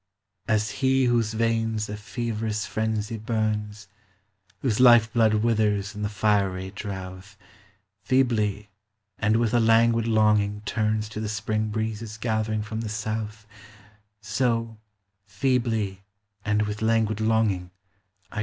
As 0.47 0.71
he 0.81 1.05
whose 1.05 1.35
veins 1.35 1.87
a 1.87 1.95
feverous 1.95 2.65
frenzy 2.65 3.19
burns, 3.19 3.87
Whose 4.61 4.79
life 4.79 5.13
blood 5.13 5.35
withers 5.43 5.93
in 5.93 6.01
the 6.01 6.09
fiery 6.09 6.71
drouth, 6.71 7.37
Feebly 8.01 8.71
and 9.19 9.37
with 9.37 9.53
a 9.53 9.59
languid 9.59 10.07
longing 10.07 10.61
turns 10.65 11.07
To 11.09 11.19
the 11.19 11.29
spring 11.29 11.67
breezes 11.69 12.17
gathering 12.17 12.63
from 12.63 12.81
the 12.81 12.89
south, 12.89 13.45
So, 14.21 14.79
feebly 15.27 16.01
and 16.43 16.63
with 16.63 16.81
languid 16.81 17.19
longing, 17.21 17.69
I 17.69 17.69
LABOR 17.69 17.69
AND 17.69 18.37
REST. 18.37 18.39